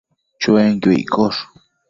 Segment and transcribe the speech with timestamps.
[0.41, 1.39] Chuenquio iccosh